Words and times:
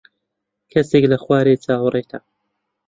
کەسێک 0.71 1.05
لە 1.11 1.17
خوارێ 1.23 1.53
چاوەڕێتە. 1.63 2.19